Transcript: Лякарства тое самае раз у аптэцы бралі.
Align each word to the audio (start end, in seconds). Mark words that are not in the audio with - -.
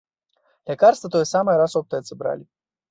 Лякарства 0.71 1.13
тое 1.17 1.25
самае 1.35 1.57
раз 1.63 1.71
у 1.79 1.85
аптэцы 1.85 2.21
бралі. 2.25 2.45